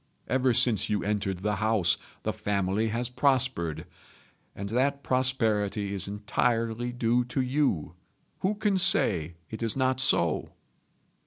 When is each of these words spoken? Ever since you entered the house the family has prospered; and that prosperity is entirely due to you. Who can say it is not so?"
Ever 0.27 0.51
since 0.51 0.89
you 0.89 1.03
entered 1.03 1.43
the 1.43 1.57
house 1.57 1.95
the 2.23 2.33
family 2.33 2.87
has 2.87 3.07
prospered; 3.07 3.85
and 4.55 4.67
that 4.69 5.03
prosperity 5.03 5.93
is 5.93 6.07
entirely 6.07 6.91
due 6.91 7.23
to 7.25 7.39
you. 7.39 7.93
Who 8.39 8.55
can 8.55 8.79
say 8.79 9.35
it 9.51 9.61
is 9.61 9.75
not 9.75 9.99
so?" 9.99 10.53